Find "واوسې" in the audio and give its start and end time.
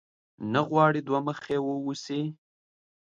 1.61-2.21